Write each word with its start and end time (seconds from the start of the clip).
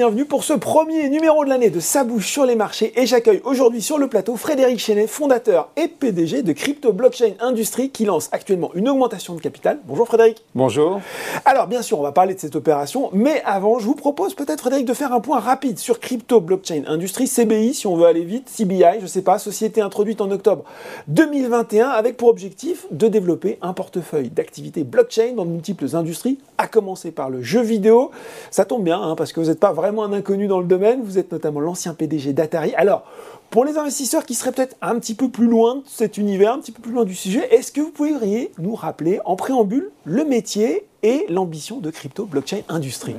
bienvenue 0.00 0.24
pour 0.24 0.44
ce 0.44 0.52
premier 0.52 1.08
numéro 1.08 1.44
de 1.44 1.50
l'année 1.50 1.68
de 1.68 1.80
Sa 1.80 2.04
bouche 2.04 2.30
sur 2.30 2.46
les 2.46 2.54
marchés 2.54 2.92
et 2.98 3.06
j'accueille 3.06 3.40
aujourd'hui 3.44 3.82
sur 3.82 3.98
le 3.98 4.06
plateau 4.06 4.36
Frédéric 4.36 4.78
Chenet, 4.78 5.06
fondateur 5.06 5.68
et 5.76 5.88
PDG 5.88 6.42
de 6.42 6.52
Crypto 6.52 6.92
Blockchain 6.92 7.32
Industry 7.40 7.90
qui 7.90 8.04
lance 8.04 8.28
actuellement 8.32 8.70
une 8.74 8.88
augmentation 8.88 9.34
de 9.34 9.40
capital. 9.40 9.78
Bonjour 9.86 10.06
Frédéric. 10.06 10.44
Bonjour. 10.54 11.00
Alors 11.44 11.66
bien 11.66 11.82
sûr, 11.82 11.98
on 11.98 12.02
va 12.02 12.12
parler 12.12 12.34
de 12.34 12.40
cette 12.40 12.56
opération, 12.56 13.10
mais 13.12 13.42
avant, 13.44 13.78
je 13.78 13.86
vous 13.86 13.94
propose 13.94 14.34
peut-être 14.34 14.60
Frédéric 14.60 14.86
de 14.86 14.94
faire 14.94 15.12
un 15.12 15.20
point 15.20 15.40
rapide 15.40 15.78
sur 15.78 15.98
Crypto 15.98 16.40
Blockchain 16.40 16.84
Industry, 16.86 17.28
CBI 17.28 17.74
si 17.74 17.86
on 17.86 17.96
veut 17.96 18.06
aller 18.06 18.24
vite, 18.24 18.50
CBI, 18.50 19.00
je 19.00 19.06
sais 19.06 19.22
pas, 19.22 19.38
société 19.38 19.80
introduite 19.80 20.20
en 20.20 20.30
octobre 20.30 20.64
2021 21.08 21.88
avec 21.88 22.16
pour 22.16 22.28
objectif 22.28 22.86
de 22.90 23.08
développer 23.08 23.58
un 23.60 23.72
portefeuille 23.72 24.30
d'activités 24.30 24.84
blockchain 24.84 25.32
dans 25.34 25.44
de 25.44 25.50
multiples 25.50 25.96
industries, 25.96 26.38
à 26.58 26.68
commencer 26.68 27.10
par 27.10 27.28
le 27.28 27.42
jeu 27.42 27.60
vidéo. 27.60 28.10
Ça 28.50 28.64
tombe 28.64 28.84
bien 28.84 29.00
hein, 29.00 29.16
parce 29.16 29.29
que 29.32 29.40
vous 29.40 29.46
n'êtes 29.46 29.60
pas 29.60 29.72
vraiment 29.72 30.04
un 30.04 30.12
inconnu 30.12 30.46
dans 30.46 30.60
le 30.60 30.66
domaine, 30.66 31.02
vous 31.02 31.18
êtes 31.18 31.32
notamment 31.32 31.60
l'ancien 31.60 31.94
PDG 31.94 32.32
d'Atari. 32.32 32.74
Alors, 32.74 33.04
pour 33.50 33.64
les 33.64 33.76
investisseurs 33.78 34.24
qui 34.24 34.34
seraient 34.34 34.52
peut-être 34.52 34.76
un 34.80 34.98
petit 34.98 35.14
peu 35.14 35.28
plus 35.28 35.46
loin 35.46 35.76
de 35.76 35.82
cet 35.86 36.18
univers, 36.18 36.52
un 36.52 36.58
petit 36.58 36.72
peu 36.72 36.82
plus 36.82 36.92
loin 36.92 37.04
du 37.04 37.14
sujet, 37.14 37.52
est-ce 37.54 37.72
que 37.72 37.80
vous 37.80 37.90
pourriez 37.90 38.52
nous 38.58 38.74
rappeler 38.74 39.20
en 39.24 39.36
préambule 39.36 39.90
le 40.04 40.24
métier 40.24 40.86
et 41.02 41.26
l'ambition 41.28 41.78
de 41.78 41.90
Crypto 41.90 42.26
Blockchain 42.26 42.60
Industry 42.68 43.16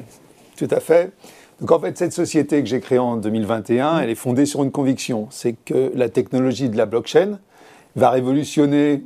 Tout 0.57 0.67
à 0.71 0.79
fait. 0.79 1.11
Donc 1.59 1.71
en 1.71 1.79
fait, 1.79 1.97
cette 1.97 2.13
société 2.13 2.61
que 2.61 2.67
j'ai 2.67 2.79
créée 2.79 2.99
en 2.99 3.17
2021, 3.17 3.99
elle 3.99 4.09
est 4.09 4.15
fondée 4.15 4.45
sur 4.45 4.63
une 4.63 4.71
conviction, 4.71 5.27
c'est 5.29 5.53
que 5.53 5.91
la 5.95 6.09
technologie 6.09 6.69
de 6.69 6.77
la 6.77 6.85
blockchain 6.85 7.39
va 7.95 8.09
révolutionner 8.09 9.03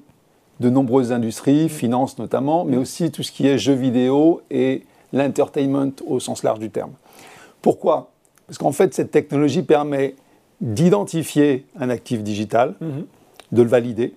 de 0.59 0.69
nombreuses 0.69 1.11
industries, 1.11 1.69
finances 1.69 2.17
notamment, 2.17 2.63
mais 2.63 2.77
aussi 2.77 3.11
tout 3.11 3.23
ce 3.23 3.31
qui 3.31 3.47
est 3.47 3.57
jeux 3.57 3.73
vidéo 3.73 4.41
et 4.51 4.83
l'entertainment 5.15 5.91
au 6.05 6.19
sens 6.19 6.43
large 6.43 6.59
du 6.59 6.69
terme. 6.69 6.91
Pourquoi? 7.63 8.11
Parce 8.45 8.59
qu'en 8.59 8.71
fait, 8.71 8.93
cette 8.93 9.09
technologie 9.09 9.63
permet 9.63 10.15
d'identifier 10.61 11.65
un 11.79 11.89
actif 11.89 12.21
digital, 12.21 12.75
mhm. 12.79 13.05
de 13.51 13.61
le 13.63 13.67
valider, 13.67 14.13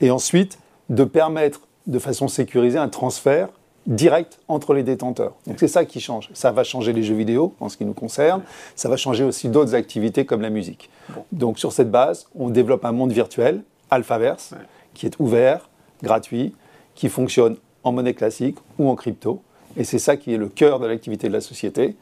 et 0.00 0.10
ensuite 0.10 0.58
de 0.88 1.04
permettre 1.04 1.60
de 1.86 1.98
façon 1.98 2.26
sécurisée 2.26 2.78
un 2.78 2.88
transfert 2.88 3.48
direct 3.86 4.38
entre 4.48 4.72
les 4.72 4.82
détenteurs. 4.82 5.34
Donc 5.46 5.56
c'est 5.58 5.68
ça 5.68 5.84
qui 5.84 6.00
change. 6.00 6.30
Ça 6.32 6.52
va 6.52 6.64
changer 6.64 6.92
les 6.92 7.02
jeux 7.02 7.14
vidéo 7.14 7.54
en 7.60 7.68
ce 7.68 7.76
qui 7.76 7.84
nous 7.84 7.92
concerne, 7.92 8.42
ça 8.76 8.88
va 8.88 8.96
changer 8.96 9.24
aussi 9.24 9.48
d'autres 9.48 9.74
activités 9.74 10.24
comme 10.24 10.40
la 10.40 10.50
musique. 10.50 10.90
Donc 11.32 11.58
sur 11.58 11.72
cette 11.72 11.90
base, 11.90 12.26
on 12.34 12.48
développe 12.48 12.84
un 12.84 12.92
monde 12.92 13.12
virtuel, 13.12 13.62
Alphaverse, 13.90 14.54
qui 14.94 15.04
est 15.06 15.18
ouvert, 15.18 15.68
gratuit, 16.02 16.54
qui 16.94 17.08
fonctionne 17.08 17.56
en 17.82 17.92
monnaie 17.92 18.14
classique 18.14 18.56
ou 18.78 18.88
en 18.88 18.94
crypto. 18.94 19.42
Et 19.76 19.84
c'est 19.84 19.98
ça 19.98 20.16
qui 20.16 20.32
est 20.32 20.36
le 20.36 20.48
cœur 20.48 20.78
de 20.80 20.86
l'activité 20.86 21.28
de 21.28 21.32
la 21.32 21.40
société. 21.40 21.96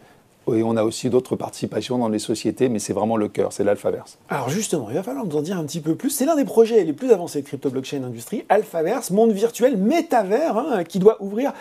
Et 0.53 0.62
on 0.62 0.77
a 0.77 0.83
aussi 0.83 1.09
d'autres 1.09 1.37
participations 1.37 1.98
dans 1.98 2.09
les 2.09 2.19
sociétés, 2.19 2.69
mais 2.69 2.81
c'est 2.81 2.92
vraiment 2.92 3.17
le 3.17 3.29
cœur, 3.29 3.53
c'est 3.53 3.62
l'Alphaverse. 3.62 4.19
Alors 4.29 4.48
justement, 4.48 4.89
il 4.91 4.97
va 4.97 5.03
falloir 5.03 5.25
nous 5.25 5.37
en 5.37 5.42
dire 5.42 5.56
un 5.56 5.64
petit 5.64 5.81
peu 5.81 5.95
plus. 5.95 6.11
C'est 6.11 6.27
l'un 6.27 6.34
des 6.34 6.45
projets 6.45 6.83
les 6.83 6.92
plus 6.92 7.12
avancés 7.12 7.42
de 7.42 7.47
crypto 7.47 7.70
blockchain 7.70 8.03
industrie, 8.03 8.45
Alphaverse, 8.48 9.11
monde 9.11 9.31
virtuel, 9.31 9.77
métavers, 9.77 10.56
hein, 10.56 10.84
qui 10.84 10.98
doit 10.98 11.23
ouvrir 11.23 11.53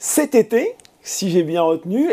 cet 0.00 0.34
été, 0.34 0.74
si 1.02 1.30
j'ai 1.30 1.44
bien 1.44 1.62
retenu. 1.62 2.10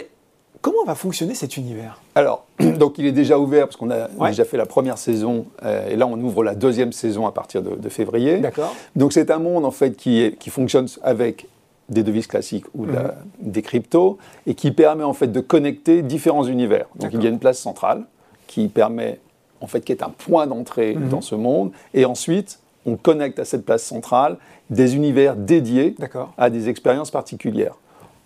Comment 0.61 0.83
va 0.85 0.95
fonctionner 0.95 1.35
cet 1.35 1.57
univers? 1.57 2.01
Alors, 2.13 2.45
donc 2.59 2.97
il 2.99 3.05
est 3.05 3.11
déjà 3.11 3.39
ouvert 3.39 3.67
parce 3.67 3.75
qu'on 3.75 3.91
a 3.91 4.07
déjà 4.29 4.45
fait 4.45 4.57
la 4.57 4.65
première 4.65 4.97
saison 4.99 5.47
euh, 5.63 5.89
et 5.89 5.95
là 5.95 6.07
on 6.07 6.19
ouvre 6.19 6.43
la 6.43 6.55
deuxième 6.55 6.91
saison 6.91 7.25
à 7.25 7.31
partir 7.31 7.61
de, 7.63 7.89
février. 7.89 8.37
D'accord. 8.37 8.75
Donc 8.95 9.11
c'est 9.11 9.31
un 9.31 9.39
monde 9.39 9.65
en 9.65 9.71
fait 9.71 9.95
qui, 9.95 10.35
qui 10.39 10.49
fonctionne 10.49 10.87
avec 11.03 11.47
des 11.89 12.03
devises 12.03 12.27
classiques 12.27 12.65
ou 12.73 12.85
mhm. 12.85 13.11
des 13.39 13.61
cryptos 13.61 14.17
et 14.47 14.55
qui 14.55 14.71
permet 14.71 15.03
en 15.03 15.13
fait 15.13 15.27
de 15.27 15.39
connecter 15.39 16.01
différents 16.01 16.45
univers. 16.45 16.87
Donc 16.95 17.11
il 17.13 17.23
y 17.23 17.27
a 17.27 17.29
une 17.29 17.39
place 17.39 17.59
centrale 17.59 18.03
qui 18.47 18.67
permet 18.67 19.19
en 19.61 19.67
fait 19.67 19.81
qui 19.81 19.91
est 19.91 20.03
un 20.03 20.09
point 20.09 20.47
d'entrée 20.47 20.95
mhm. 20.95 21.09
dans 21.09 21.21
ce 21.21 21.35
monde 21.35 21.71
et 21.93 22.05
ensuite 22.05 22.59
on 22.85 22.95
connecte 22.97 23.39
à 23.39 23.45
cette 23.45 23.65
place 23.65 23.83
centrale 23.83 24.37
des 24.69 24.95
univers 24.95 25.35
dédiés 25.35 25.95
à 26.37 26.49
des 26.49 26.69
expériences 26.69 27.11
particulières 27.11 27.75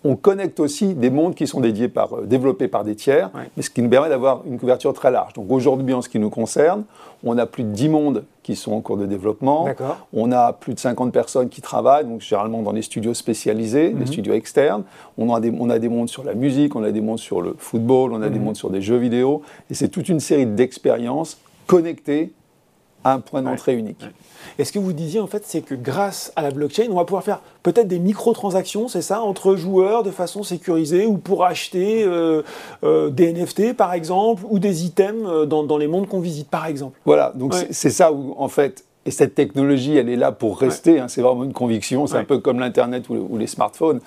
on 0.04 0.16
connecte 0.16 0.60
aussi 0.60 0.94
des 0.94 1.10
mondes 1.10 1.34
qui 1.34 1.46
sont 1.46 1.60
dédiés 1.60 1.88
par, 1.88 2.14
euh, 2.14 2.26
développés 2.26 2.68
par 2.68 2.84
des 2.84 2.96
tiers, 2.96 3.30
mais 3.56 3.62
ce 3.62 3.70
qui 3.70 3.82
nous 3.82 3.90
permet 3.90 4.08
d'avoir 4.08 4.42
une 4.46 4.58
couverture 4.58 4.94
très 4.94 5.10
large. 5.10 5.34
Donc 5.34 5.46
aujourd'hui, 5.50 5.92
en 5.92 6.02
ce 6.02 6.08
qui 6.08 6.18
nous 6.18 6.30
concerne, 6.30 6.84
on 7.22 7.36
a 7.36 7.46
plus 7.46 7.64
de 7.64 7.70
10 7.70 7.88
mondes 7.90 8.24
qui 8.42 8.56
sont 8.56 8.72
en 8.72 8.80
cours 8.80 8.96
de 8.96 9.04
développement. 9.04 9.68
On 10.14 10.32
a 10.32 10.54
plus 10.54 10.72
de 10.74 10.78
50 10.78 11.12
personnes 11.12 11.50
qui 11.50 11.60
travaillent, 11.60 12.06
donc 12.06 12.22
généralement 12.22 12.62
dans 12.62 12.72
des 12.72 12.82
studios 12.82 13.12
spécialisés, 13.12 13.90
des 13.90 14.00
mhm. 14.00 14.06
studios 14.06 14.34
externes. 14.34 14.84
On 15.18 15.32
a, 15.34 15.40
des, 15.40 15.52
on 15.58 15.68
a 15.68 15.78
des 15.78 15.88
mondes 15.88 16.08
sur 16.08 16.24
la 16.24 16.34
musique, 16.34 16.74
on 16.76 16.82
a 16.82 16.90
des 16.90 17.02
mondes 17.02 17.18
sur 17.18 17.42
le 17.42 17.54
football, 17.58 18.12
on 18.12 18.22
a 18.22 18.30
des 18.30 18.38
mhm. 18.38 18.46
mondes 18.46 18.56
sur 18.56 18.70
des 18.70 18.80
jeux 18.80 18.96
vidéo. 18.96 19.42
Et 19.70 19.74
c'est 19.74 19.88
toute 19.88 20.08
une 20.08 20.20
série 20.20 20.46
d'expériences 20.46 21.38
connectées 21.66 22.32
à 23.04 23.12
un 23.12 23.20
point 23.20 23.42
d'entrée 23.42 23.74
unique. 23.74 24.04
Et 24.58 24.64
ce 24.64 24.72
que 24.72 24.78
vous 24.78 24.92
disiez, 24.92 25.20
en 25.20 25.26
fait, 25.26 25.42
c'est 25.46 25.62
que 25.62 25.74
grâce 25.74 26.32
à 26.36 26.42
la 26.42 26.50
blockchain, 26.50 26.86
on 26.90 26.96
va 26.96 27.04
pouvoir 27.04 27.22
faire 27.22 27.40
peut-être 27.62 27.88
des 27.88 27.98
microtransactions, 27.98 28.88
c'est 28.88 29.02
ça, 29.02 29.22
entre 29.22 29.56
joueurs 29.56 30.02
de 30.02 30.10
façon 30.10 30.42
sécurisée 30.42 31.06
ou 31.06 31.16
pour 31.16 31.44
acheter 31.44 32.04
euh, 32.04 32.42
euh, 32.84 33.10
des 33.10 33.32
NFT, 33.32 33.74
par 33.74 33.92
exemple, 33.92 34.42
ou 34.48 34.58
des 34.58 34.84
items 34.84 35.28
euh, 35.28 35.46
dans, 35.46 35.78
les 35.78 35.86
mondes 35.86 36.08
qu'on 36.08 36.20
visite, 36.20 36.48
par 36.48 36.66
exemple. 36.66 36.98
Voilà, 37.04 37.32
donc 37.34 37.54
c'est 37.70 37.90
ça 37.90 38.12
où, 38.12 38.34
en 38.38 38.48
fait, 38.48 38.84
et 39.06 39.10
cette 39.10 39.34
technologie, 39.34 39.96
elle 39.96 40.10
est 40.10 40.16
là 40.16 40.30
pour 40.30 40.58
rester, 40.58 41.00
hein, 41.00 41.08
c'est 41.08 41.22
vraiment 41.22 41.44
une 41.44 41.54
conviction, 41.54 42.06
c'est 42.06 42.18
un 42.18 42.24
peu 42.24 42.38
comme 42.38 42.60
l'Internet 42.60 43.08
ou, 43.08 43.38
les 43.38 43.46
smartphones. 43.46 44.00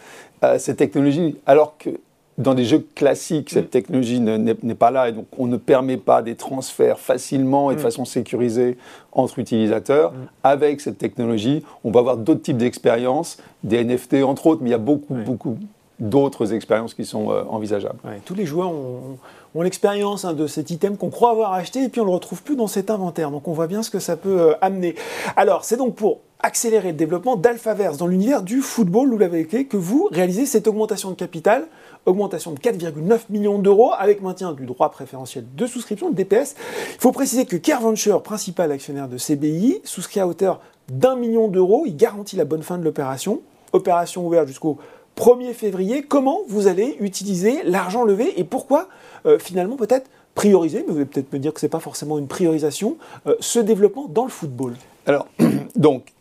cette 0.59 0.77
technologie, 0.77 1.35
alors 1.47 1.77
que 1.79 1.89
dans 2.37 2.53
des 2.53 2.65
jeux 2.65 2.85
classiques, 2.95 3.49
cette 3.49 3.67
mm. 3.67 3.69
technologie 3.69 4.19
n'est 4.19 4.75
pas 4.75 4.91
là 4.91 5.09
et 5.09 5.11
donc 5.11 5.25
on 5.37 5.47
ne 5.47 5.57
permet 5.57 5.97
pas 5.97 6.21
des 6.21 6.35
transferts 6.35 6.99
facilement 6.99 7.71
et 7.71 7.75
de 7.75 7.79
mm. 7.79 7.83
façon 7.83 8.05
sécurisée 8.05 8.77
entre 9.11 9.39
utilisateurs. 9.39 10.11
Mm. 10.11 10.15
Avec 10.43 10.81
cette 10.81 10.97
technologie, 10.97 11.63
on 11.83 11.91
va 11.91 11.99
avoir 11.99 12.17
d'autres 12.17 12.41
types 12.41 12.57
d'expériences, 12.57 13.37
des 13.63 13.83
NFT 13.83 14.15
entre 14.23 14.47
autres, 14.47 14.61
mais 14.63 14.69
il 14.69 14.73
y 14.73 14.75
a 14.75 14.79
beaucoup, 14.79 15.15
beaucoup 15.15 15.57
d'autres 16.03 16.53
expériences 16.53 16.93
qui 16.93 17.05
sont 17.05 17.31
euh, 17.31 17.43
envisageables. 17.49 17.99
tous 18.25 18.35
les 18.35 18.45
joueurs 18.45 18.71
ont, 18.71 19.17
l'expérience 19.61 20.25
hein, 20.25 20.33
de 20.33 20.47
cet 20.47 20.71
item 20.71 20.97
qu'on 20.97 21.09
croit 21.09 21.31
avoir 21.31 21.53
acheté 21.53 21.83
et 21.83 21.89
puis 21.89 22.01
on 22.01 22.05
ne 22.05 22.09
le 22.09 22.15
retrouve 22.15 22.43
plus 22.43 22.55
dans 22.55 22.67
cet 22.67 22.89
inventaire. 22.89 23.31
Donc 23.31 23.47
on 23.47 23.53
voit 23.53 23.67
bien 23.67 23.83
ce 23.83 23.89
que 23.89 23.99
ça 23.99 24.17
peut 24.17 24.41
euh, 24.41 24.53
amener. 24.61 24.95
Alors 25.35 25.63
c'est 25.63 25.77
donc 25.77 25.95
pour 25.95 26.19
accélérer 26.39 26.89
le 26.89 26.97
développement 26.97 27.37
d'Alphaverse 27.37 27.97
dans 27.97 28.07
l'univers 28.07 28.43
du 28.43 28.59
football, 28.59 29.09
vous 29.09 29.17
l'avez 29.17 29.39
écrit, 29.39 29.67
que 29.67 29.77
vous 29.77 30.09
réalisez 30.11 30.45
cette 30.45 30.67
augmentation 30.67 31.09
de 31.09 31.15
capital 31.15 31.67
augmentation 32.05 32.51
de 32.51 32.59
4,9 32.59 33.19
millions 33.29 33.59
d'euros 33.59 33.91
avec 33.97 34.21
maintien 34.21 34.53
du 34.53 34.65
droit 34.65 34.91
préférentiel 34.91 35.45
de 35.55 35.65
souscription, 35.65 36.09
le 36.09 36.15
DPS. 36.15 36.55
Il 36.95 36.99
faut 36.99 37.11
préciser 37.11 37.45
que 37.45 37.55
Venture, 37.81 38.21
principal 38.21 38.71
actionnaire 38.71 39.07
de 39.07 39.17
CBI, 39.17 39.79
souscrit 39.83 40.19
à 40.19 40.27
hauteur 40.27 40.59
d'un 40.89 41.15
million 41.15 41.47
d'euros. 41.47 41.83
Il 41.85 41.95
garantit 41.95 42.35
la 42.35 42.45
bonne 42.45 42.61
fin 42.61 42.77
de 42.77 42.83
l'opération. 42.83 43.41
Opération 43.71 44.25
ouverte 44.27 44.47
jusqu'au 44.47 44.77
1er 45.17 45.53
février. 45.53 46.03
Comment 46.03 46.39
vous 46.47 46.67
allez 46.67 46.97
utiliser 46.99 47.61
l'argent 47.63 48.03
levé 48.03 48.39
et 48.39 48.43
pourquoi 48.43 48.87
euh, 49.25 49.39
finalement 49.39 49.75
peut-être 49.75 50.09
prioriser, 50.35 50.83
mais 50.87 50.91
vous 50.91 50.97
allez 50.97 51.05
peut-être 51.05 51.31
me 51.31 51.39
dire 51.39 51.53
que 51.53 51.59
ce 51.59 51.65
n'est 51.65 51.71
pas 51.71 51.79
forcément 51.79 52.17
une 52.17 52.27
priorisation, 52.27 52.97
euh, 53.27 53.35
ce 53.39 53.59
développement 53.59 54.07
dans 54.07 54.23
le 54.23 54.29
football 54.29 54.73
Alors, 55.05 55.27
donc, 55.75 56.13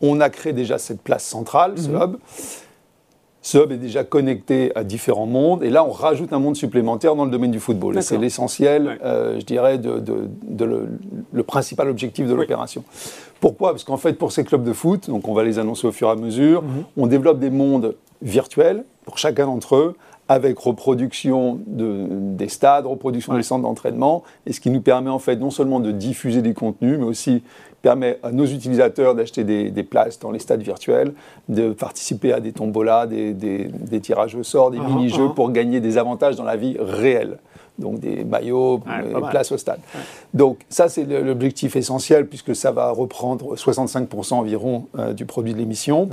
on 0.00 0.20
a 0.20 0.28
créé 0.30 0.52
déjà 0.52 0.78
cette 0.78 1.00
place 1.00 1.24
centrale, 1.24 1.78
ce 1.78 1.88
mhm. 1.88 2.02
hub. 2.02 2.16
Ce 3.42 3.58
hub 3.58 3.72
est 3.72 3.76
déjà 3.76 4.04
connecté 4.04 4.72
à 4.74 4.84
différents 4.84 5.26
mondes, 5.26 5.62
et 5.62 5.68
là 5.68 5.84
on 5.84 5.90
rajoute 5.90 6.32
un 6.32 6.38
monde 6.38 6.56
supplémentaire 6.56 7.14
dans 7.14 7.26
le 7.26 7.30
domaine 7.30 7.50
du 7.50 7.60
football. 7.60 8.02
C'est 8.02 8.16
l'essentiel, 8.16 8.98
euh, 9.04 9.38
je 9.38 9.44
dirais, 9.44 9.76
de, 9.76 10.02
le, 10.64 11.42
principal 11.42 11.90
objectif 11.90 12.26
de 12.26 12.32
l'opération. 12.32 12.84
Pourquoi? 13.40 13.72
Parce 13.72 13.84
qu'en 13.84 13.98
fait, 13.98 14.14
pour 14.14 14.32
ces 14.32 14.44
clubs 14.44 14.64
de 14.64 14.72
foot, 14.72 15.10
donc 15.10 15.28
on 15.28 15.34
va 15.34 15.44
les 15.44 15.58
annoncer 15.58 15.86
au 15.86 15.92
fur 15.92 16.08
et 16.08 16.12
à 16.12 16.16
mesure, 16.16 16.62
mhm. 16.62 16.84
on 16.96 17.06
développe 17.06 17.38
des 17.38 17.50
mondes 17.50 17.94
virtuels 18.24 18.84
pour 19.04 19.18
chacun 19.18 19.46
d'entre 19.46 19.76
eux, 19.76 19.96
avec 20.28 20.58
reproduction 20.58 21.60
de, 21.66 22.06
des 22.10 22.48
stades, 22.48 22.86
reproduction 22.86 23.34
des 23.34 23.42
centres 23.42 23.62
d'entraînement, 23.62 24.22
et 24.46 24.52
ce 24.52 24.60
qui 24.60 24.70
nous 24.70 24.80
permet 24.80 25.10
en 25.10 25.18
fait 25.18 25.36
non 25.36 25.50
seulement 25.50 25.80
de 25.80 25.92
diffuser 25.92 26.40
des 26.40 26.54
contenus, 26.54 26.98
mais 26.98 27.04
aussi 27.04 27.42
permet 27.82 28.18
à 28.22 28.32
nos 28.32 28.46
utilisateurs 28.46 29.14
d'acheter 29.14 29.44
des, 29.44 29.82
places 29.82 30.18
dans 30.18 30.30
les 30.30 30.38
stades 30.38 30.62
virtuels, 30.62 31.12
de 31.50 31.70
participer 31.72 32.32
à 32.32 32.40
des 32.40 32.52
tombolas, 32.52 33.06
des, 33.06 33.34
des 33.34 34.00
tirages 34.00 34.34
au 34.34 34.42
sort, 34.42 34.70
des 34.70 34.78
ah, 34.80 34.88
mini-jeux 34.88 35.28
ah. 35.30 35.34
pour 35.36 35.50
gagner 35.50 35.80
des 35.80 35.98
avantages 35.98 36.36
dans 36.36 36.44
la 36.44 36.56
vie 36.56 36.76
réelle 36.80 37.36
donc 37.78 37.98
des 37.98 38.24
maillots, 38.24 38.78
des 38.78 39.28
places 39.30 39.52
au 39.52 39.58
stade. 39.58 39.80
Donc 40.32 40.58
ça, 40.68 40.88
c'est 40.88 41.04
l'objectif 41.04 41.76
essentiel 41.76 42.26
puisque 42.26 42.54
ça 42.54 42.70
va 42.70 42.90
reprendre 42.90 43.56
65% 43.56 44.34
environ 44.34 44.86
euh, 44.98 45.12
du 45.12 45.24
produit 45.24 45.52
de 45.52 45.58
l'émission. 45.58 46.08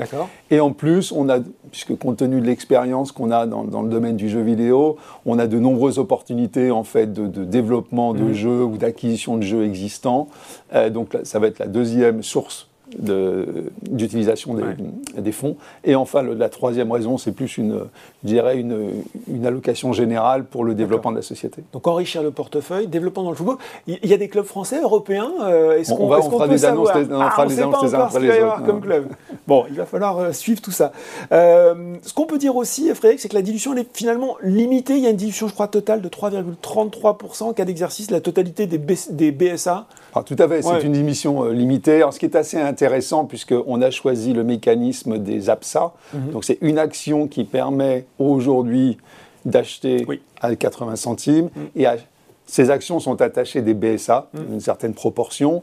Et 0.49 0.59
en 0.59 0.71
plus, 0.71 1.11
on 1.11 1.29
a, 1.29 1.39
puisque 1.71 1.95
compte 1.97 2.17
tenu 2.17 2.41
de 2.41 2.45
l'expérience 2.45 3.11
qu'on 3.11 3.31
a 3.31 3.45
dans, 3.45 3.63
le 3.63 3.89
domaine 3.89 4.15
du 4.15 4.29
jeu 4.29 4.41
vidéo, 4.41 4.97
on 5.25 5.37
a 5.37 5.47
de 5.47 5.59
nombreuses 5.59 5.99
opportunités 5.99 6.71
en 6.71 6.83
fait 6.83 7.13
de, 7.13 7.45
développement 7.45 8.13
de 8.13 8.23
mmh. 8.23 8.33
jeux 8.33 8.63
ou 8.63 8.77
d'acquisition 8.77 9.37
de 9.37 9.43
jeux 9.43 9.63
existants. 9.65 10.27
Euh, 10.73 10.89
donc 10.89 11.17
ça 11.23 11.39
va 11.39 11.47
être 11.47 11.59
la 11.59 11.67
deuxième 11.67 12.23
source 12.23 12.70
d'utilisation 12.99 14.55
des, 15.17 15.31
fonds. 15.31 15.55
Et 15.83 15.95
enfin, 15.95 16.23
la 16.23 16.49
troisième 16.49 16.91
raison, 16.91 17.17
c'est 17.17 17.31
plus 17.31 17.57
une, 17.57 17.81
je 18.23 18.27
dirais 18.27 18.59
une, 18.59 19.03
une, 19.27 19.45
allocation 19.45 19.93
générale 19.93 20.43
pour 20.43 20.63
le 20.63 20.75
développement 20.75 21.11
de 21.11 21.17
la 21.17 21.21
société. 21.21 21.63
Donc 21.73 21.87
enrichir 21.87 22.23
le 22.23 22.31
portefeuille, 22.31 22.87
développement 22.87 23.23
dans 23.23 23.29
le 23.29 23.35
football. 23.35 23.57
Il 23.87 24.05
y 24.05 24.13
a 24.13 24.17
des 24.17 24.27
clubs 24.27 24.45
français, 24.45 24.81
européens 24.81 25.31
euh, 25.41 25.79
Est-ce 25.79 25.93
qu'on 25.93 26.11
on, 26.11 26.21
fera 26.21 26.47
des 26.47 26.65
annonces, 26.65 26.89
on 27.09 27.19
ah, 27.19 27.31
fera 27.31 27.45
des 27.45 27.59
annonces 27.59 27.93
après 27.93 28.19
les 28.19 28.43
autres. 28.43 28.65
Comme 28.65 28.81
club. 28.81 29.07
bon, 29.47 29.65
il 29.69 29.75
va 29.75 29.85
falloir 29.85 30.17
euh, 30.17 30.31
suivre 30.31 30.61
tout 30.61 30.71
ça. 30.71 30.91
Euh, 31.31 31.95
ce 32.03 32.13
qu'on 32.13 32.25
peut 32.25 32.37
dire 32.37 32.55
aussi, 32.55 32.93
Frédéric, 32.93 33.19
c'est 33.19 33.29
que 33.29 33.35
la 33.35 33.41
dilution 33.41 33.73
elle 33.73 33.79
est 33.79 33.97
finalement 33.97 34.37
limitée. 34.43 34.95
Il 34.95 35.03
y 35.03 35.07
a 35.07 35.09
une 35.09 35.15
dilution, 35.15 35.47
je 35.47 35.53
crois, 35.53 35.67
totale 35.67 36.01
de 36.01 36.09
3,33% 36.09 37.43
en 37.43 37.53
cas 37.53 37.65
d'exercice, 37.65 38.11
la 38.11 38.21
totalité 38.21 38.67
des, 38.67 38.79
des 38.79 39.31
BSA. 39.31 39.87
Ah, 40.13 40.23
tout 40.23 40.35
à 40.37 40.47
fait, 40.47 40.61
c'est 40.61 40.83
une 40.83 40.95
émission 40.95 41.45
limitée. 41.45 41.97
Alors, 41.97 42.13
ce 42.13 42.19
qui 42.19 42.25
est 42.25 42.35
assez 42.35 42.57
intéressant, 42.57 42.80
puisqu'on 43.25 43.81
a 43.81 43.91
choisi 43.91 44.33
le 44.33 44.43
mécanisme 44.43 45.17
des 45.17 45.49
APSA, 45.49 45.93
mhm. 46.13 46.31
donc 46.31 46.45
c'est 46.45 46.57
une 46.61 46.77
action 46.77 47.27
qui 47.27 47.43
permet 47.43 48.05
aujourd'hui 48.19 48.97
d'acheter 49.45 50.05
à 50.39 50.55
80 50.55 50.95
centimes 50.95 51.49
mhm. 51.55 51.69
et 51.75 51.85
ces 52.45 52.69
actions 52.69 52.99
sont 52.99 53.21
attachées 53.21 53.61
des 53.61 53.73
BSA, 53.73 54.29
mhm. 54.33 54.53
une 54.53 54.59
certaine 54.59 54.93
proportion, 54.93 55.61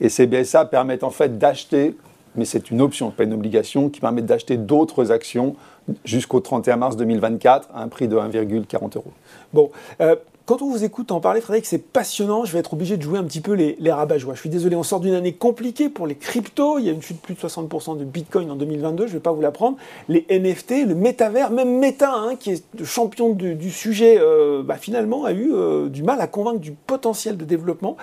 et 0.00 0.08
ces 0.08 0.26
BSA 0.26 0.66
permettent 0.66 1.04
en 1.04 1.10
fait 1.10 1.38
d'acheter, 1.38 1.96
mais 2.34 2.44
c'est 2.44 2.70
une 2.70 2.80
option, 2.82 3.10
pas 3.10 3.24
une 3.24 3.32
obligation, 3.32 3.88
qui 3.88 4.00
permet 4.00 4.22
d'acheter 4.22 4.56
d'autres 4.56 5.10
actions 5.10 5.56
jusqu'au 6.04 6.40
31 6.40 6.76
mars 6.76 6.96
2024 6.96 7.68
à 7.74 7.82
un 7.82 7.88
prix 7.88 8.08
de 8.08 8.16
1,40 8.16 8.96
euros. 8.96 9.12
Bon, 9.52 9.70
euh, 10.00 10.16
quand 10.46 10.62
on 10.62 10.70
vous 10.70 10.84
écoute 10.84 11.10
en 11.10 11.20
parler, 11.20 11.40
Frédéric, 11.40 11.66
c'est 11.66 11.78
passionnant. 11.78 12.44
Je 12.44 12.52
vais 12.52 12.60
être 12.60 12.72
obligé 12.72 12.96
de 12.96 13.02
jouer 13.02 13.18
un 13.18 13.24
petit 13.24 13.40
peu 13.40 13.52
les, 13.52 13.76
les 13.80 13.90
rabat-joie. 13.90 14.34
Je 14.34 14.40
suis 14.40 14.48
désolé, 14.48 14.76
on 14.76 14.84
sort 14.84 15.00
d'une 15.00 15.14
année 15.14 15.32
compliquée 15.32 15.88
pour 15.88 16.06
les 16.06 16.14
cryptos. 16.14 16.78
Il 16.78 16.84
y 16.84 16.88
a 16.88 16.92
une 16.92 17.02
chute 17.02 17.16
de 17.16 17.20
plus 17.20 17.34
de 17.34 17.40
60% 17.40 17.98
de 17.98 18.04
Bitcoin 18.04 18.48
en 18.52 18.54
2022, 18.54 19.06
je 19.06 19.10
ne 19.10 19.16
vais 19.16 19.20
pas 19.20 19.32
vous 19.32 19.40
l'apprendre. 19.40 19.76
Les 20.08 20.24
NFT, 20.30 20.86
le 20.86 20.94
métavers, 20.94 21.50
même 21.50 21.78
Meta, 21.78 22.12
hein, 22.14 22.36
qui 22.36 22.52
est 22.52 22.84
champion 22.84 23.30
du 23.30 23.70
sujet, 23.72 24.18
euh, 24.20 24.62
bah, 24.62 24.76
finalement 24.76 25.24
a 25.24 25.32
eu 25.32 25.50
euh, 25.52 25.88
du 25.88 26.04
mal 26.04 26.20
à 26.20 26.28
convaincre 26.28 26.60
du 26.60 26.72
potentiel 26.72 27.36
de 27.36 27.44
développement. 27.44 27.96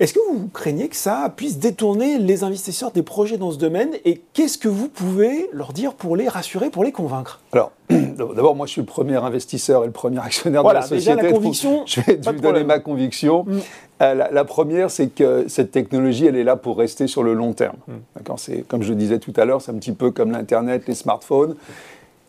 Est-ce 0.00 0.14
que 0.14 0.20
vous 0.28 0.48
craignez 0.52 0.88
que 0.88 0.96
ça 0.96 1.32
puisse 1.34 1.58
détourner 1.58 2.18
les 2.18 2.42
investisseurs 2.42 2.90
des 2.90 3.02
projets 3.02 3.38
dans 3.38 3.52
ce 3.52 3.58
domaine? 3.58 3.90
Et 4.04 4.20
qu'est-ce 4.32 4.58
que 4.58 4.68
vous 4.68 4.88
pouvez 4.88 5.48
leur 5.52 5.72
dire 5.72 5.94
pour 5.94 6.16
les 6.16 6.28
rassurer, 6.28 6.70
pour 6.70 6.82
les 6.82 6.92
convaincre? 6.92 7.40
Alors, 7.52 7.70
d'abord, 7.90 8.56
moi 8.56 8.66
je 8.66 8.72
suis 8.72 8.80
le 8.80 8.86
premier 8.86 9.16
investisseur 9.16 9.82
et 9.82 9.86
le 9.86 9.92
premier 9.92 10.18
actionnaire 10.18 10.64
de 10.64 10.72
la 10.72 10.82
société. 10.82 11.16
Déjà, 11.16 11.22
la 11.22 11.32
conviction, 11.32 11.82
je 11.86 12.00
vais 12.00 12.16
vous 12.16 12.40
donner 12.40 12.64
ma 12.64 12.78
conviction. 12.78 13.44
Mm. 13.44 13.58
Euh, 14.02 14.28
la, 14.30 14.44
première, 14.44 14.90
c'est 14.90 15.08
que 15.08 15.44
cette 15.48 15.70
technologie, 15.70 16.26
elle 16.26 16.36
est 16.36 16.44
là 16.44 16.56
pour 16.56 16.78
rester 16.78 17.06
sur 17.06 17.22
le 17.22 17.34
long 17.34 17.52
terme. 17.52 17.76
Mm. 17.86 18.32
C'est 18.36 18.66
comme 18.66 18.82
je 18.82 18.90
le 18.90 18.96
disais 18.96 19.18
tout 19.18 19.32
à 19.36 19.44
l'heure, 19.44 19.60
c'est 19.60 19.70
un 19.70 19.76
petit 19.76 19.92
peu 19.92 20.10
comme 20.10 20.32
l'internet, 20.32 20.84
les 20.88 20.94
smartphones. 20.94 21.56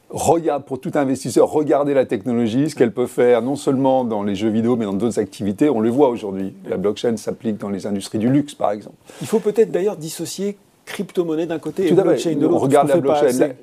Regarde, 0.09 0.63
pour 0.63 0.79
tout 0.79 0.91
investisseur, 0.93 1.49
regardez 1.49 1.93
la 1.93 2.05
technologie, 2.05 2.69
ce 2.69 2.75
qu'elle 2.75 2.93
peut 2.93 3.07
faire, 3.07 3.41
non 3.41 3.55
seulement 3.55 4.03
dans 4.03 4.21
les 4.21 4.35
jeux 4.35 4.49
vidéo, 4.49 4.75
mais 4.75 4.85
dans 4.85 4.93
d'autres 4.93 5.19
activités. 5.19 5.69
On 5.69 5.79
le 5.79 5.89
voit 5.89 6.09
aujourd'hui. 6.09 6.53
La 6.69 6.77
blockchain 6.77 7.17
s'applique 7.17 7.57
dans 7.57 7.69
les 7.69 7.87
industries 7.87 8.19
du 8.19 8.29
luxe, 8.29 8.53
par 8.53 8.71
exemple. 8.71 8.95
Il 9.21 9.27
faut 9.27 9.39
peut-être 9.39 9.71
d'ailleurs 9.71 9.97
dissocier 9.97 10.57
crypto-monnaie 10.85 11.45
d'un 11.45 11.59
côté 11.59 11.87
et 11.87 11.91
blockchain 11.91 12.35
de 12.35 12.41
l'autre. 12.41 12.55
On 12.55 12.59
regarde 12.59 12.87
la 12.87 12.97
blockchain. 12.97 13.53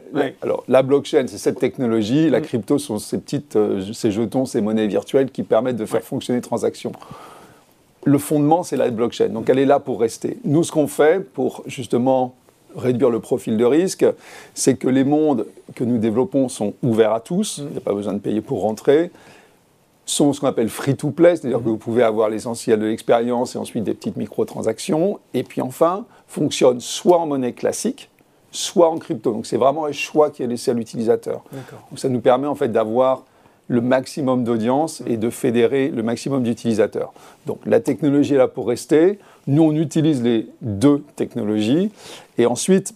alors, 0.42 0.64
la 0.68 0.82
blockchain, 0.82 1.24
c'est 1.28 1.38
cette 1.38 1.58
technologie. 1.58 2.28
La 2.28 2.40
mm. 2.40 2.42
crypto 2.42 2.78
sont 2.78 2.98
ces 2.98 3.18
petites, 3.18 3.56
euh, 3.56 3.92
ces 3.92 4.10
jetons, 4.10 4.44
ces 4.44 4.60
monnaies 4.60 4.88
virtuelles 4.88 5.30
qui 5.30 5.42
permettent 5.42 5.76
de 5.76 5.86
faire 5.86 6.02
fonctionner 6.02 6.38
les 6.38 6.42
transactions. 6.42 6.92
Le 8.04 8.18
fondement, 8.18 8.64
c'est 8.64 8.76
la 8.76 8.90
blockchain. 8.90 9.28
Donc, 9.28 9.48
elle 9.48 9.60
est 9.60 9.66
là 9.66 9.78
pour 9.78 10.00
rester. 10.00 10.38
Nous, 10.44 10.64
ce 10.64 10.72
qu'on 10.72 10.88
fait 10.88 11.24
pour 11.24 11.62
justement 11.66 12.34
réduire 12.74 13.10
le 13.10 13.20
profil 13.20 13.56
de 13.56 13.64
risque, 13.64 14.04
c'est 14.54 14.76
que 14.76 14.88
les 14.88 15.04
mondes 15.04 15.46
que 15.74 15.84
nous 15.84 15.98
développons 15.98 16.48
sont 16.48 16.74
ouverts 16.82 17.12
à 17.12 17.20
tous. 17.20 17.58
Mm. 17.58 17.62
Il 17.62 17.70
n'y 17.72 17.78
a 17.78 17.82
pas 17.82 17.94
besoin 17.94 18.14
de 18.14 18.18
payer 18.18 18.40
pour 18.40 18.62
rentrer 18.62 19.10
sont 20.04 20.32
ce 20.32 20.40
qu'on 20.40 20.48
appelle 20.48 20.68
free-to-play, 20.68 21.36
c'est-à-dire 21.36 21.60
mm. 21.60 21.64
que 21.64 21.68
vous 21.68 21.76
pouvez 21.76 22.02
avoir 22.02 22.28
l'essentiel 22.28 22.78
de 22.80 22.86
l'expérience 22.86 23.54
et 23.54 23.58
ensuite 23.58 23.84
des 23.84 23.94
petites 23.94 24.16
microtransactions. 24.16 25.18
Et 25.34 25.42
puis 25.42 25.60
enfin, 25.60 26.04
fonctionne 26.26 26.80
soit 26.80 27.18
en 27.18 27.26
monnaie 27.26 27.52
classique, 27.52 28.10
soit 28.50 28.90
en 28.90 28.98
crypto. 28.98 29.32
Donc 29.32 29.46
c'est 29.46 29.56
vraiment 29.56 29.86
un 29.86 29.92
choix 29.92 30.30
qui 30.30 30.42
est 30.42 30.46
laissé 30.46 30.70
à 30.70 30.74
l'utilisateur. 30.74 31.42
Donc 31.52 31.98
ça 31.98 32.08
nous 32.08 32.20
permet 32.20 32.46
en 32.46 32.54
fait 32.54 32.68
d'avoir 32.68 33.24
le 33.68 33.80
maximum 33.80 34.44
d'audience 34.44 35.02
et 35.06 35.16
de 35.16 35.30
fédérer 35.30 35.88
le 35.88 36.02
maximum 36.02 36.42
d'utilisateurs. 36.42 37.12
Donc 37.46 37.58
la 37.64 37.80
technologie 37.80 38.34
est 38.34 38.38
là 38.38 38.48
pour 38.48 38.68
rester. 38.68 39.18
Nous, 39.46 39.62
on 39.62 39.74
utilise 39.74 40.22
les 40.22 40.48
deux 40.60 41.02
technologies. 41.16 41.90
Et 42.38 42.46
ensuite, 42.46 42.94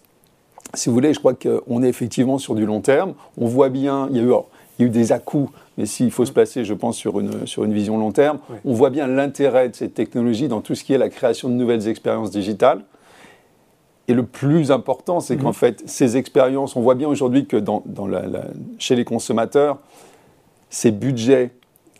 si 0.74 0.88
vous 0.88 0.94
voulez, 0.94 1.14
je 1.14 1.18
crois 1.18 1.34
qu'on 1.34 1.82
est 1.82 1.88
effectivement 1.88 2.38
sur 2.38 2.54
du 2.54 2.66
long 2.66 2.80
terme. 2.80 3.14
On 3.38 3.46
voit 3.46 3.68
bien, 3.68 4.08
il 4.10 4.16
y 4.16 4.20
a 4.20 4.22
eu, 4.22 4.32
il 4.78 4.82
y 4.82 4.84
a 4.84 4.88
eu 4.88 4.90
des 4.90 5.12
à-coups, 5.12 5.50
mais 5.78 5.86
s'il 5.86 6.10
faut 6.10 6.24
se 6.24 6.32
placer, 6.32 6.64
je 6.64 6.74
pense, 6.74 6.96
sur 6.96 7.18
une, 7.20 7.46
sur 7.46 7.64
une 7.64 7.72
vision 7.72 7.98
long 7.98 8.12
terme, 8.12 8.38
on 8.64 8.72
voit 8.72 8.90
bien 8.90 9.06
l'intérêt 9.06 9.68
de 9.68 9.74
cette 9.74 9.94
technologie 9.94 10.48
dans 10.48 10.60
tout 10.60 10.74
ce 10.74 10.84
qui 10.84 10.92
est 10.92 10.98
la 10.98 11.08
création 11.08 11.48
de 11.48 11.54
nouvelles 11.54 11.88
expériences 11.88 12.30
digitales. 12.30 12.82
Et 14.08 14.14
le 14.14 14.22
plus 14.22 14.70
important, 14.70 15.20
c'est 15.20 15.36
qu'en 15.36 15.48
mhm. 15.48 15.54
fait, 15.54 15.82
ces 15.86 16.16
expériences, 16.16 16.76
on 16.76 16.80
voit 16.80 16.94
bien 16.94 17.08
aujourd'hui 17.08 17.46
que 17.46 17.56
dans, 17.56 17.82
chez 18.78 18.94
les 18.94 19.04
consommateurs, 19.04 19.78
ces 20.70 20.92
budgets 20.92 21.50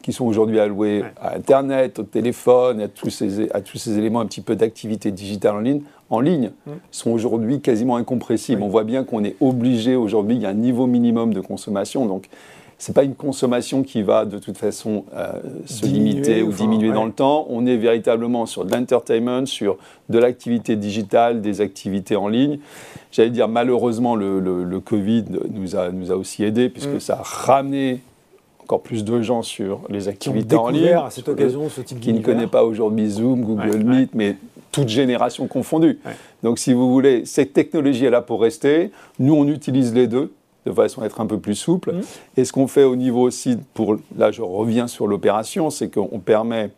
qui 0.02 0.12
sont 0.12 0.24
aujourd'hui 0.24 0.60
alloués 0.60 1.02
à 1.20 1.34
Internet, 1.34 1.98
au 1.98 2.04
téléphone, 2.04 2.80
à 2.80 2.86
tous 2.86 3.10
ces, 3.10 3.50
à 3.50 3.60
tous 3.60 3.78
ces 3.78 3.98
éléments 3.98 4.20
un 4.20 4.26
petit 4.26 4.40
peu 4.40 4.54
d'activité 4.54 5.10
digitale 5.10 5.56
en 5.56 5.60
ligne, 5.60 5.82
en 6.10 6.20
ligne 6.20 6.52
mhm. 6.66 6.74
sont 6.92 7.10
aujourd'hui 7.10 7.60
quasiment 7.60 7.96
incompressibles. 7.96 8.62
On 8.62 8.68
voit 8.68 8.84
bien 8.84 9.02
qu'on 9.02 9.24
est 9.24 9.34
obligé 9.40 9.96
aujourd'hui, 9.96 10.36
il 10.36 10.42
y 10.42 10.46
a 10.46 10.50
un 10.50 10.54
niveau 10.54 10.86
minimum 10.86 11.34
de 11.34 11.40
consommation. 11.40 12.06
Donc, 12.06 12.28
c'est 12.78 12.94
pas 12.94 13.04
une 13.04 13.14
consommation 13.14 13.82
qui 13.82 14.02
va 14.02 14.24
de 14.26 14.38
toute 14.38 14.58
façon 14.58 15.04
euh, 15.14 15.32
se 15.64 15.86
limiter 15.86 16.42
ou 16.42 16.52
diminuer 16.52 16.92
dans 16.92 17.06
le 17.06 17.12
temps. 17.12 17.46
On 17.48 17.64
est 17.66 17.76
véritablement 17.76 18.44
sur 18.44 18.64
de 18.64 18.74
l'entertainment, 18.74 19.46
sur 19.46 19.78
de 20.10 20.18
l'activité 20.18 20.76
digitale, 20.76 21.40
des 21.40 21.62
activités 21.62 22.16
en 22.16 22.28
ligne. 22.28 22.58
J'allais 23.12 23.30
dire 23.30 23.48
malheureusement 23.48 24.14
le, 24.14 24.40
le, 24.40 24.80
Covid 24.80 25.24
nous 25.50 25.74
a, 25.74 25.90
nous 25.90 26.12
a 26.12 26.16
aussi 26.16 26.44
aidé 26.44 26.68
puisque 26.68 26.96
mm. 26.96 27.00
ça 27.00 27.14
a 27.14 27.22
ramené 27.22 28.00
encore 28.62 28.82
plus 28.82 29.04
de 29.04 29.22
gens 29.22 29.42
sur 29.42 29.80
les 29.88 30.08
activités 30.08 30.56
en 30.56 30.68
ligne. 30.68 30.88
à 30.88 31.08
cette 31.10 31.28
occasion 31.28 31.68
ce 31.70 31.80
type 31.80 32.00
Qui 32.00 32.12
ne 32.12 32.20
connaît 32.20 32.48
pas 32.48 32.64
aujourd'hui 32.64 33.08
Zoom, 33.08 33.42
Google 33.42 33.84
Meet, 33.84 34.14
mais 34.14 34.36
toute 34.70 34.88
génération 34.88 35.46
confondue. 35.46 35.98
Donc 36.42 36.58
si 36.58 36.74
vous 36.74 36.90
voulez, 36.92 37.24
cette 37.24 37.54
technologie 37.54 38.04
est 38.04 38.10
là 38.10 38.20
pour 38.20 38.42
rester. 38.42 38.90
Nous, 39.18 39.34
on 39.34 39.46
utilise 39.48 39.94
les 39.94 40.06
deux 40.06 40.32
de 40.66 40.72
façon 40.72 41.02
à 41.02 41.06
être 41.06 41.20
un 41.20 41.26
peu 41.26 41.38
plus 41.38 41.54
souple. 41.54 41.92
Mmh. 41.92 42.00
Et 42.36 42.44
ce 42.44 42.52
qu'on 42.52 42.66
fait 42.66 42.84
au 42.84 42.96
niveau 42.96 43.22
aussi, 43.22 43.56
pour, 43.72 43.96
là 44.16 44.32
je 44.32 44.42
reviens 44.42 44.88
sur 44.88 45.06
l'opération, 45.06 45.70
c'est 45.70 45.88
qu'on 45.88 46.18
permet 46.18 46.70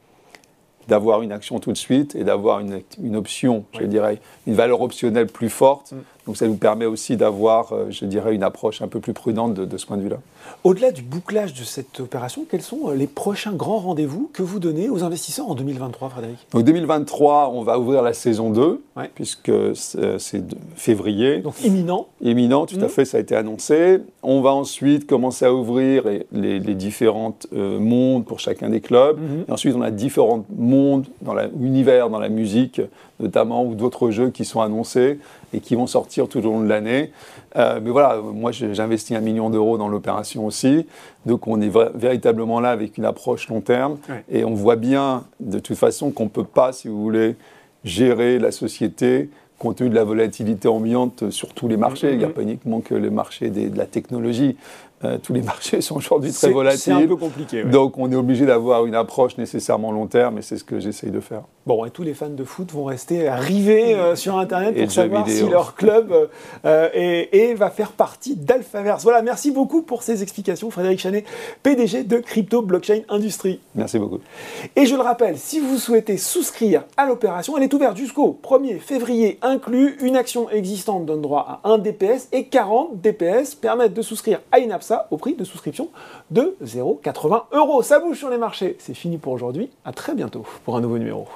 d'avoir 0.87 1.23
une 1.23 1.33
action 1.33 1.59
tout 1.59 1.73
de 1.73 1.77
suite 1.77 2.15
et 2.15 2.25
d'avoir 2.25 2.61
une, 2.61 2.81
une, 3.03 3.17
option, 3.17 3.65
je 3.79 3.85
dirais, 3.85 4.21
une 4.47 4.55
valeur 4.55 4.81
optionnelle 4.81 5.27
plus 5.27 5.51
forte. 5.51 5.93
Mmh. 5.93 5.97
Donc 6.29 6.37
ça 6.37 6.47
nous 6.47 6.57
permet 6.57 6.85
aussi 6.85 7.17
d'avoir, 7.17 7.73
euh, 7.73 7.87
je 7.89 8.05
dirais, 8.05 8.35
une 8.35 8.43
approche 8.43 8.83
un 8.83 8.87
peu 8.87 9.01
plus 9.01 9.15
prudente 9.15 9.55
de, 9.55 9.79
ce 9.79 9.87
point 9.87 9.97
de 9.97 10.03
vue-là. 10.03 10.19
Au-delà 10.63 10.93
du 10.93 11.01
bouclage 11.01 11.55
de 11.55 11.65
cette 11.65 12.01
opération, 12.01 12.45
quels 12.49 12.61
sont 12.61 12.91
euh, 12.91 12.95
les 12.95 13.07
prochains 13.07 13.55
grands 13.55 13.79
rendez-vous 13.79 14.29
que 14.35 14.43
vous 14.43 14.59
donnez 14.59 14.91
aux 14.91 15.03
investisseurs 15.03 15.49
en 15.49 15.55
2023, 15.55 16.11
Frédéric? 16.11 16.37
Donc 16.53 16.65
2023, 16.65 17.51
on 17.55 17.63
va 17.63 17.79
ouvrir 17.79 18.03
la 18.03 18.13
saison 18.13 18.51
2, 18.51 18.83
puisque 19.15 19.51
c'est 19.75 20.43
février. 20.77 21.39
Donc 21.39 21.65
imminent 21.65 22.09
Imminent, 22.21 22.67
tout 22.67 22.77
à 22.77 22.85
mmh. 22.85 22.89
fait, 22.91 23.05
ça 23.07 23.17
a 23.17 23.21
été 23.21 23.35
annoncé. 23.35 24.01
On 24.23 24.43
va 24.43 24.53
ensuite 24.53 25.07
commencer 25.07 25.47
à 25.47 25.55
ouvrir 25.55 26.05
les, 26.31 26.61
les 26.61 26.75
différents 26.75 27.37
euh, 27.55 27.81
mondes 27.81 28.27
pour 28.27 28.39
chacun 28.39 28.69
des 28.69 28.83
clubs. 28.83 29.19
Mmh. 29.19 29.45
Et 29.49 29.53
ensuite, 29.53 29.75
on 29.75 29.81
a 29.81 29.91
différents 29.91 30.45
mondes, 30.55 31.07
dans 31.23 31.35
l'univers, 31.59 32.11
dans 32.11 32.19
la 32.19 32.29
musique 32.29 32.83
notamment, 33.21 33.65
ou 33.65 33.75
d'autres 33.75 34.11
jeux 34.11 34.31
qui 34.31 34.45
sont 34.45 34.61
annoncés 34.61 35.19
et 35.53 35.61
qui 35.61 35.75
vont 35.75 35.87
sortir 35.87 36.29
tout 36.29 36.39
au 36.39 36.43
long 36.43 36.61
de 36.61 36.69
l'année. 36.69 37.13
Euh, 37.57 37.81
mais 37.83 37.91
voilà, 37.91 38.21
moi 38.21 38.53
j'investis 38.53 39.17
un 39.17 39.21
million 39.21 39.51
d'euros 39.51 39.79
dans 39.79 39.89
l'opération 39.89 40.47
aussi, 40.47 40.87
donc 41.27 41.47
on 41.47 41.61
est 41.61 41.73
véritablement 41.95 42.61
là 42.61 42.71
avec 42.71 42.99
une 42.99 43.05
approche 43.05 43.49
long 43.49 43.61
terme, 43.61 43.99
et 44.31 44.45
on 44.45 44.55
voit 44.55 44.77
bien 44.77 45.25
de 45.41 45.59
toute 45.59 45.77
façon 45.77 46.11
qu'on 46.11 46.25
ne 46.25 46.29
peut 46.29 46.45
pas, 46.45 46.73
si 46.73 46.89
vous 46.89 47.03
voulez, 47.03 47.37
gérer 47.85 48.39
la 48.39 48.51
société 48.51 49.31
compte 49.59 49.77
tenu 49.77 49.91
de 49.91 49.95
la 49.95 50.05
volatilité 50.05 50.69
ambiante 50.69 51.31
sur 51.31 51.53
tous 51.53 51.69
les 51.69 51.77
marchés. 51.77 52.13
Il 52.13 52.19
n'y 52.19 52.25
a 52.25 52.29
mm-hmm. 52.29 52.33
pas 52.33 52.43
uniquement 52.43 52.81
que 52.81 52.95
le 52.95 53.11
marché 53.11 53.51
de 53.51 53.77
la 53.77 53.87
technologie, 53.87 54.57
Euh, 55.05 55.19
tous 55.23 55.33
les 55.33 55.43
marchés 55.43 55.81
sont 55.81 55.97
aujourd'hui 55.97 56.33
très 56.33 56.51
volatiles. 56.51 56.81
C'est 56.81 56.93
un 56.93 57.07
peu 57.07 57.17
compliqué. 57.17 57.65
Donc 57.65 57.99
on 57.99 58.11
est 58.11 58.17
obligé 58.17 58.47
d'avoir 58.47 58.87
une 58.87 58.95
approche 58.95 59.37
nécessairement 59.39 59.93
long 59.93 60.07
terme 60.07 60.39
et 60.39 60.43
c'est 60.43 60.57
ce 60.57 60.65
que 60.65 60.81
j'essaye 60.81 61.11
de 61.11 61.21
faire. 61.21 61.43
Bon, 61.67 61.85
et 61.85 61.91
tous 61.91 62.03
les 62.03 62.15
fans 62.15 62.31
de 62.31 62.45
foot 62.45 62.73
vont 62.73 62.85
rester 62.85 63.31
rivés 63.31 63.95
euh, 63.95 64.17
sur 64.17 64.39
Internet 64.39 64.75
pour 64.75 64.91
savoir 64.91 65.29
si 65.29 65.47
leur 65.47 65.75
club 65.75 66.31
euh, 66.65 66.89
est, 66.95 67.55
va 67.55 67.71
faire 67.71 67.93
partie 67.93 68.37
d'Alphaverse. 68.37 69.03
Voilà, 69.03 69.23
merci 69.23 69.51
beaucoup 69.51 69.83
pour 69.83 70.03
ces 70.03 70.23
explications, 70.23 70.71
Frédéric 70.71 71.01
Chanet, 71.01 71.25
PDG 71.63 72.05
de 72.05 72.19
Crypto 72.19 72.63
Blockchain 72.63 73.03
Industrie. 73.09 73.61
Merci 73.75 73.99
beaucoup. 73.99 74.19
Et 74.77 74.87
je 74.87 74.95
le 74.95 75.03
rappelle, 75.03 75.37
si 75.37 75.61
vous 75.61 75.77
souhaitez 75.77 76.17
souscrire 76.17 76.85
à 76.97 77.07
l'opération, 77.07 77.57
elle 77.57 77.65
est 77.65 77.75
ouverte 77.75 77.97
jusqu'au 77.97 78.39
1er 78.43 78.79
février 78.79 79.39
inclus. 79.43 79.99
Une 80.01 80.17
action 80.17 80.49
existante 80.49 81.05
donne 81.05 81.21
droit 81.21 81.61
à 81.63 81.69
1 81.69 81.79
DPS 81.79 82.29
et 82.33 82.47
40 82.47 83.01
DPS 83.01 83.55
permettent 83.55 83.95
de 83.95 84.03
souscrire 84.03 84.41
à 84.53 84.59
une 84.59 84.73
au 85.11 85.17
prix 85.17 85.35
de 85.35 85.45
souscription 85.45 85.89
de 86.31 86.57
0,80 86.65 87.45
euros. 87.53 87.83
Ça 87.83 88.01
bouge 88.01 88.19
sur 88.19 88.31
les 88.31 88.39
marchés. 88.39 88.77
C'est 88.79 88.95
fini 88.95 89.19
pour 89.19 89.33
aujourd'hui. 89.33 89.71
À 89.85 89.93
très 89.93 90.15
bientôt 90.15 90.45
pour 90.65 90.77
un 90.77 90.81
nouveau 90.81 90.99
numéro. 90.99 91.27